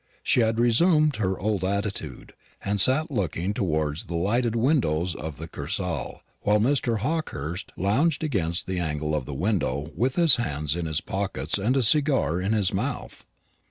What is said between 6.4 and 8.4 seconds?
while Mr. Hawkehurst lounged